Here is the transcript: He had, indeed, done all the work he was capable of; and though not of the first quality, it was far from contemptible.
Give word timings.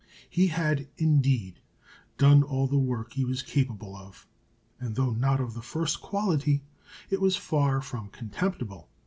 He 0.27 0.47
had, 0.47 0.87
indeed, 0.97 1.59
done 2.17 2.41
all 2.41 2.65
the 2.65 2.75
work 2.79 3.13
he 3.13 3.23
was 3.23 3.43
capable 3.43 3.95
of; 3.95 4.25
and 4.79 4.95
though 4.95 5.11
not 5.11 5.39
of 5.39 5.53
the 5.53 5.61
first 5.61 6.01
quality, 6.01 6.63
it 7.11 7.21
was 7.21 7.35
far 7.35 7.81
from 7.81 8.09
contemptible. 8.09 8.89